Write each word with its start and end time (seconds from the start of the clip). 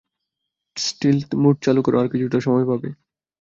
স্টিলথ 0.77 1.29
mode 1.35 1.55
চালু 1.61 1.81
করো, 1.81 1.95
আমরা 1.97 2.11
কিছুটা 2.13 2.37
সময় 2.39 2.65
পাবো। 2.65 2.87